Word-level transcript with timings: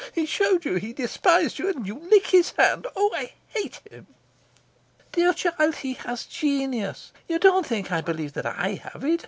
He 0.15 0.25
showed 0.25 0.63
that 0.63 0.81
he 0.81 0.93
despised 0.93 1.59
you, 1.59 1.69
and 1.69 1.85
you 1.85 1.93
lick 2.09 2.25
his 2.25 2.53
hand. 2.57 2.87
Oh, 2.95 3.11
I 3.13 3.33
hate 3.49 3.81
him." 3.87 4.07
"Dear 5.11 5.31
child, 5.31 5.75
he 5.75 5.93
has 5.93 6.25
genius. 6.25 7.13
You 7.27 7.37
don't 7.37 7.67
think 7.67 7.91
I 7.91 8.01
believe 8.01 8.33
that 8.33 8.47
I 8.47 8.81
have 8.83 9.03
it. 9.05 9.19